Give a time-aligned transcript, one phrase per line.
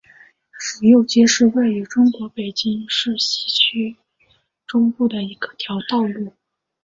[0.59, 3.97] 府右街是位于中国北京市西城区
[4.65, 6.33] 中部的一条道路。